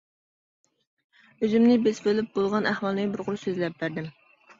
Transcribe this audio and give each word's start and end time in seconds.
ئۆزۈمنى 1.39 1.75
بېسىۋېلىپ 1.87 2.31
بولغان 2.39 2.69
ئەھۋالنى 2.71 3.05
بىر 3.13 3.25
قۇر 3.29 3.39
سۆزلەپ 3.43 3.77
بەردىم. 3.83 4.09